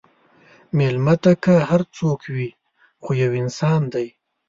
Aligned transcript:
مېلمه 0.77 1.15
ته 1.23 1.31
که 1.43 1.53
هر 1.69 1.81
څوک 1.97 2.19
وي، 2.35 2.49
خو 3.03 3.09
یو 3.21 3.31
انسان 3.41 3.81
دی. 3.93 4.07